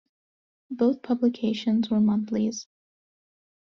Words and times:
Both 0.71 1.03
publications 1.03 1.91
were 1.91 1.99
monthlies. 2.01 2.65